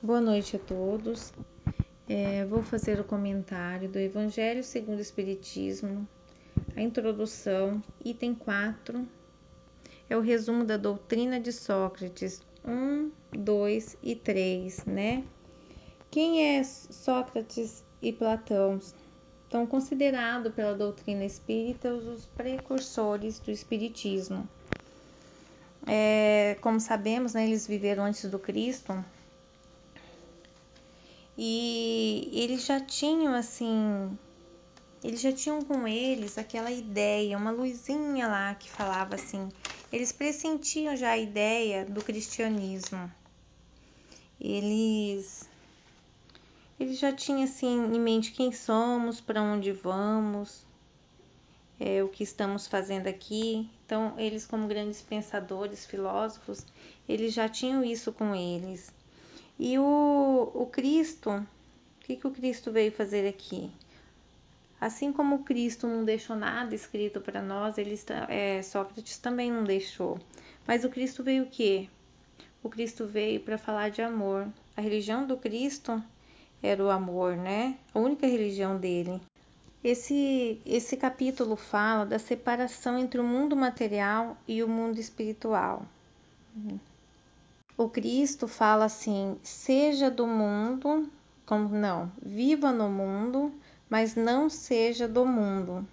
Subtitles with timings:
[0.00, 1.32] Boa noite a todos.
[2.08, 6.06] É, vou fazer o comentário do Evangelho segundo o Espiritismo,
[6.76, 9.04] a introdução, item 4,
[10.08, 15.24] é o resumo da doutrina de Sócrates 1, 2 e 3, né?
[16.12, 18.78] Quem é Sócrates e Platão?
[19.50, 24.48] São considerados pela doutrina espírita os precursores do Espiritismo.
[25.84, 28.94] É, como sabemos, né, eles viveram antes do Cristo
[31.40, 34.18] e eles já tinham assim,
[35.04, 39.48] eles já tinham com eles aquela ideia, uma luzinha lá que falava assim,
[39.92, 43.08] eles pressentiam já a ideia do cristianismo.
[44.40, 45.48] Eles
[46.80, 50.66] eles já tinham assim em mente quem somos, para onde vamos,
[51.78, 53.70] é, o que estamos fazendo aqui.
[53.86, 56.66] Então, eles como grandes pensadores, filósofos,
[57.08, 58.92] eles já tinham isso com eles.
[59.58, 61.46] E o, o Cristo, o
[62.00, 63.72] que, que o Cristo veio fazer aqui?
[64.80, 69.64] Assim como o Cristo não deixou nada escrito para nós, ele, é, Sócrates também não
[69.64, 70.20] deixou.
[70.64, 71.88] Mas o Cristo veio o quê?
[72.62, 74.46] O Cristo veio para falar de amor.
[74.76, 76.00] A religião do Cristo
[76.62, 77.76] era o amor, né?
[77.92, 79.20] A única religião dele.
[79.82, 85.84] Esse, esse capítulo fala da separação entre o mundo material e o mundo espiritual
[87.78, 91.08] o Cristo fala assim: seja do mundo,
[91.46, 93.54] como não, viva no mundo,
[93.88, 95.86] mas não seja do mundo.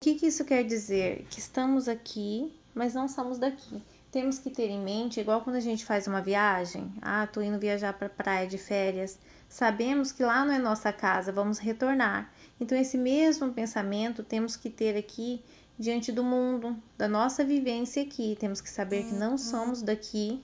[0.00, 1.26] O que, que isso quer dizer?
[1.28, 3.82] Que estamos aqui, mas não somos daqui.
[4.12, 7.58] Temos que ter em mente, igual quando a gente faz uma viagem, ah, tô indo
[7.58, 9.18] viajar para praia de férias,
[9.48, 12.32] sabemos que lá não é nossa casa, vamos retornar.
[12.60, 15.42] Então esse mesmo pensamento temos que ter aqui
[15.76, 18.36] diante do mundo, da nossa vivência aqui.
[18.38, 20.40] Temos que saber que não somos daqui,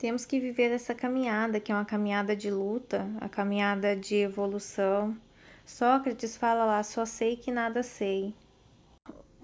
[0.00, 5.14] temos que viver essa caminhada, que é uma caminhada de luta, a caminhada de evolução.
[5.62, 8.34] Sócrates fala lá: só sei que nada sei.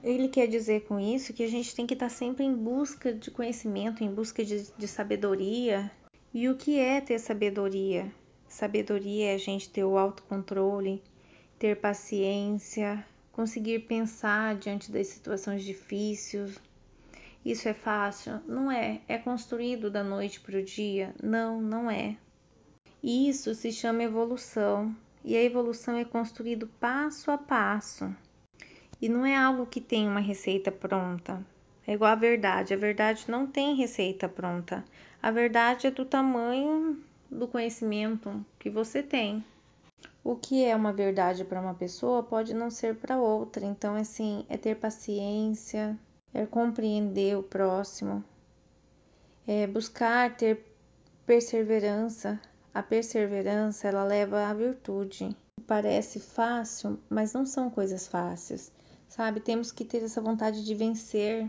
[0.03, 3.31] Ele quer dizer com isso que a gente tem que estar sempre em busca de
[3.31, 5.91] conhecimento, em busca de, de sabedoria.
[6.33, 8.11] E o que é ter sabedoria?
[8.49, 11.03] Sabedoria é a gente ter o autocontrole,
[11.59, 16.59] ter paciência, conseguir pensar diante das situações difíceis,
[17.47, 18.41] isso é fácil?
[18.49, 19.01] Não é.
[19.07, 21.15] É construído da noite para o dia?
[21.23, 22.17] Não, não é.
[23.01, 24.93] Isso se chama evolução.
[25.25, 28.13] E a evolução é construído passo a passo.
[29.01, 31.41] E não é algo que tem uma receita pronta.
[31.87, 32.75] É igual a verdade.
[32.75, 34.85] A verdade não tem receita pronta.
[35.23, 39.45] A verdade é do tamanho do conhecimento que você tem.
[40.25, 43.65] O que é uma verdade para uma pessoa pode não ser para outra.
[43.65, 45.97] Então, assim, é ter paciência,
[46.37, 48.23] é compreender o próximo,
[49.47, 50.67] é buscar ter
[51.25, 52.39] perseverança.
[52.75, 55.35] A perseverança ela leva à virtude.
[55.67, 58.71] Parece fácil, mas não são coisas fáceis,
[59.09, 59.41] sabe?
[59.41, 61.49] Temos que ter essa vontade de vencer.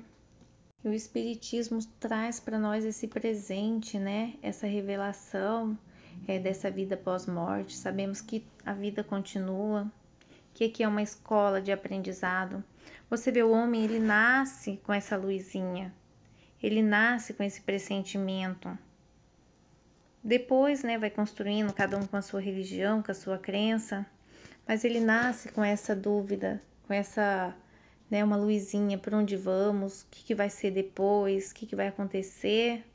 [0.85, 4.35] O Espiritismo traz para nós esse presente, né?
[4.41, 5.77] Essa revelação
[6.25, 7.75] é, dessa vida pós-morte.
[7.75, 9.91] Sabemos que a vida continua,
[10.53, 12.63] que aqui é uma escola de aprendizado.
[13.09, 15.93] Você vê o homem, ele nasce com essa luzinha,
[16.61, 18.77] ele nasce com esse pressentimento.
[20.23, 24.05] Depois, né, vai construindo cada um com a sua religião, com a sua crença,
[24.67, 27.55] mas ele nasce com essa dúvida, com essa,
[28.11, 31.75] né, uma luzinha para onde vamos, o que, que vai ser depois, o que, que
[31.75, 32.85] vai acontecer,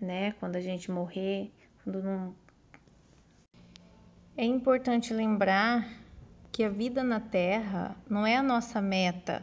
[0.00, 1.52] né, quando a gente morrer,
[1.84, 2.34] quando não.
[4.36, 6.01] É importante lembrar
[6.52, 9.42] que a vida na Terra não é a nossa meta,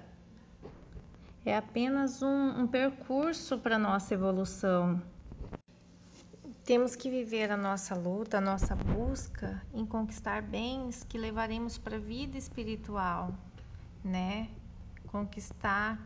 [1.44, 5.02] é apenas um, um percurso para nossa evolução.
[6.64, 11.96] Temos que viver a nossa luta, a nossa busca em conquistar bens que levaremos para
[11.96, 13.34] a vida espiritual,
[14.04, 14.48] né?
[15.08, 16.00] Conquistar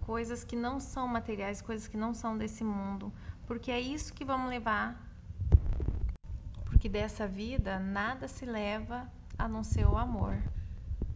[0.00, 3.12] coisas que não são materiais, coisas que não são desse mundo,
[3.46, 5.00] porque é isso que vamos levar.
[6.64, 9.08] Porque dessa vida nada se leva
[9.38, 10.42] a não ser o amor.